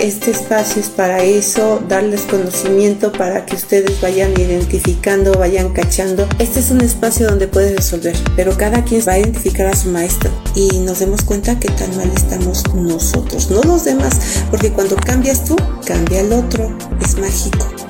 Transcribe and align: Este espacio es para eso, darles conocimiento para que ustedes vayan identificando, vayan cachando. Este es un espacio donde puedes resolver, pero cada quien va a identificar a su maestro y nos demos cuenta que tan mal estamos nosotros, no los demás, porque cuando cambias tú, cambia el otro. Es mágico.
Este 0.00 0.30
espacio 0.30 0.80
es 0.80 0.90
para 0.90 1.24
eso, 1.24 1.82
darles 1.88 2.20
conocimiento 2.20 3.10
para 3.10 3.44
que 3.44 3.56
ustedes 3.56 4.00
vayan 4.00 4.30
identificando, 4.40 5.32
vayan 5.32 5.72
cachando. 5.72 6.28
Este 6.38 6.60
es 6.60 6.70
un 6.70 6.82
espacio 6.82 7.26
donde 7.26 7.48
puedes 7.48 7.74
resolver, 7.74 8.14
pero 8.36 8.56
cada 8.56 8.84
quien 8.84 9.02
va 9.08 9.14
a 9.14 9.18
identificar 9.18 9.66
a 9.66 9.74
su 9.74 9.88
maestro 9.88 10.30
y 10.54 10.68
nos 10.78 11.00
demos 11.00 11.22
cuenta 11.22 11.58
que 11.58 11.68
tan 11.70 11.96
mal 11.96 12.12
estamos 12.14 12.62
nosotros, 12.76 13.50
no 13.50 13.60
los 13.62 13.86
demás, 13.86 14.44
porque 14.52 14.70
cuando 14.70 14.94
cambias 14.94 15.44
tú, 15.44 15.56
cambia 15.84 16.20
el 16.20 16.32
otro. 16.32 16.78
Es 17.02 17.18
mágico. 17.18 17.87